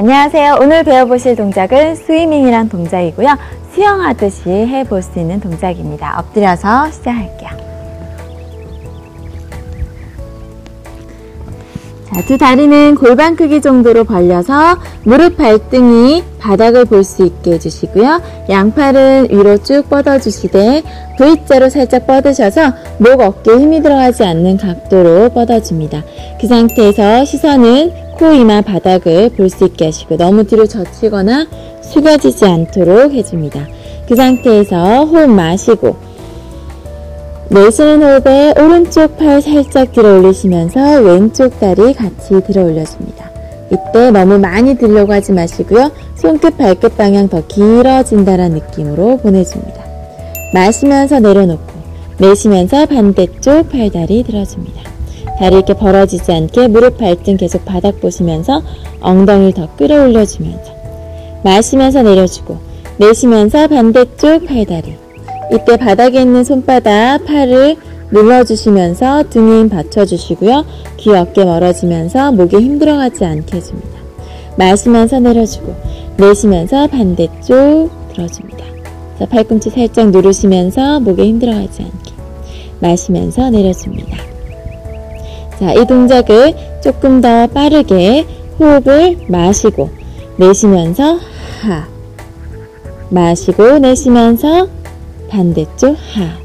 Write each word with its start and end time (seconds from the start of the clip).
안녕하세요. 0.00 0.58
오늘 0.60 0.84
배워보실 0.84 1.34
동작은 1.34 1.96
스위밍이란 1.96 2.68
동작이고요. 2.68 3.36
수영하듯이 3.74 4.48
해볼 4.48 5.02
수 5.02 5.18
있는 5.18 5.40
동작입니다. 5.40 6.20
엎드려서 6.20 6.88
시작할게요. 6.92 7.50
자, 12.14 12.22
두 12.28 12.38
다리는 12.38 12.94
골반 12.94 13.34
크기 13.34 13.60
정도로 13.60 14.04
벌려서 14.04 14.78
무릎 15.02 15.36
발등이 15.36 16.22
바닥을 16.38 16.84
볼 16.84 17.02
수 17.02 17.24
있게 17.24 17.54
해주시고요. 17.54 18.22
양팔은 18.48 19.26
위로 19.32 19.58
쭉 19.58 19.90
뻗어주시되 19.90 20.82
V자로 21.18 21.70
살짝 21.70 22.06
뻗으셔서 22.06 22.72
목, 22.98 23.20
어깨에 23.20 23.58
힘이 23.58 23.82
들어가지 23.82 24.22
않는 24.22 24.58
각도로 24.58 25.30
뻗어줍니다. 25.30 26.04
그 26.40 26.46
상태에서 26.46 27.24
시선은 27.24 28.06
코, 28.18 28.32
이마, 28.32 28.60
바닥을 28.62 29.30
볼 29.30 29.48
수 29.48 29.64
있게 29.64 29.86
하시고 29.86 30.16
너무 30.16 30.44
뒤로 30.44 30.66
젖히거나 30.66 31.46
숙여지지 31.82 32.44
않도록 32.44 33.12
해줍니다. 33.12 33.66
그 34.08 34.16
상태에서 34.16 35.04
호흡 35.04 35.30
마시고 35.30 35.96
내쉬는 37.50 38.02
호흡에 38.02 38.54
오른쪽 38.60 39.16
팔 39.16 39.40
살짝 39.40 39.92
들어 39.92 40.18
올리시면서 40.18 41.00
왼쪽 41.00 41.58
다리 41.60 41.94
같이 41.94 42.40
들어 42.46 42.64
올려줍니다. 42.64 43.30
이때 43.70 44.10
너무 44.10 44.38
많이 44.38 44.76
들려고 44.76 45.12
하지 45.12 45.32
마시고요. 45.32 45.90
손끝 46.16 46.58
발끝 46.58 46.96
방향 46.96 47.28
더 47.28 47.46
길어진다는 47.46 48.52
느낌으로 48.52 49.18
보내줍니다. 49.18 49.84
마시면서 50.52 51.20
내려놓고 51.20 51.72
내쉬면서 52.18 52.86
반대쪽 52.86 53.70
팔다리 53.70 54.24
들어줍니다. 54.24 54.97
다리 55.38 55.56
이렇게 55.56 55.74
벌어지지 55.74 56.32
않게 56.32 56.68
무릎 56.68 56.98
발등 56.98 57.36
계속 57.36 57.64
바닥 57.64 58.00
보시면서 58.00 58.62
엉덩이를 59.00 59.52
더 59.52 59.68
끌어올려주면서 59.76 60.72
마시면서 61.44 62.02
내려주고 62.02 62.58
내쉬면서 62.98 63.68
반대쪽 63.68 64.46
팔다리 64.46 64.96
이때 65.52 65.76
바닥에 65.76 66.20
있는 66.20 66.44
손바닥, 66.44 67.24
팔을 67.24 67.76
눌러주시면서 68.10 69.28
등에 69.30 69.60
힘 69.60 69.68
받쳐주시고요. 69.68 70.64
귀 70.98 71.10
어깨 71.10 71.44
멀어지면서 71.44 72.32
목에 72.32 72.58
힘들어가지 72.58 73.24
않게 73.24 73.56
해줍니다. 73.56 73.98
마시면서 74.56 75.20
내려주고 75.20 75.74
내쉬면서 76.16 76.86
반대쪽 76.88 77.90
들어줍니다. 78.12 78.64
자, 79.18 79.26
팔꿈치 79.26 79.70
살짝 79.70 80.10
누르시면서 80.10 81.00
목에 81.00 81.24
힘들어가지 81.24 81.82
않게 81.82 82.12
마시면서 82.80 83.50
내려줍니다. 83.50 84.37
자, 85.58 85.72
이 85.72 85.84
동작을 85.86 86.54
조금 86.82 87.20
더 87.20 87.46
빠르게 87.48 88.26
호흡을 88.58 89.18
마시고 89.28 89.90
내쉬면서 90.36 91.18
하 91.62 91.86
마시고 93.10 93.78
내쉬면서 93.78 94.68
반대쪽 95.28 95.96
하. 96.14 96.38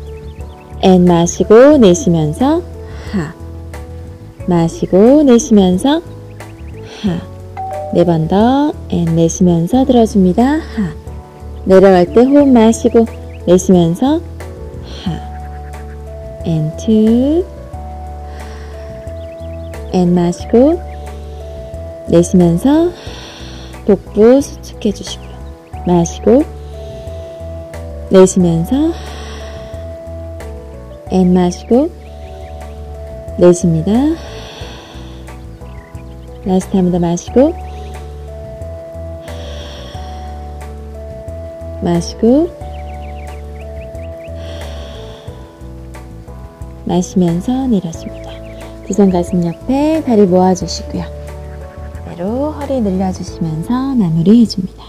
and 0.81 1.05
마시고 1.05 1.77
내쉬면서 1.77 2.61
하. 3.11 3.33
마시고 4.47 5.23
내쉬면서 5.23 6.01
하. 7.01 7.33
네 7.93 8.03
번 8.03 8.27
더. 8.27 8.73
and 8.89 9.15
내쉬면서 9.15 9.85
들어줍니다. 9.85 10.43
하. 10.43 10.93
내려갈 11.65 12.05
때 12.05 12.21
호흡 12.23 12.47
마시고 12.47 13.05
내쉬면서 13.45 14.19
하. 15.03 16.43
and 16.45 16.71
two. 16.77 17.45
and 19.93 20.13
마시고 20.13 20.81
내쉬면서 22.09 22.89
복부 23.85 24.41
수축해 24.41 24.91
주시고요. 24.91 25.29
마시고 25.87 26.43
내쉬면서 28.09 28.75
and 31.11 31.33
마시고 31.33 31.89
내쉽니다. 33.37 33.91
last 36.45 36.75
한 36.75 36.85
번 36.85 36.91
더 36.91 36.99
마시고 36.99 37.53
마시고 41.81 42.49
마시면서 46.85 47.67
내려줍니다. 47.67 48.32
두손 48.87 49.11
가슴 49.11 49.43
옆에 49.45 50.03
다리 50.05 50.25
모아주시고요. 50.25 51.03
그대로 52.05 52.51
허리 52.51 52.81
늘려주시면서 52.81 53.95
마무리 53.95 54.41
해줍니다. 54.41 54.83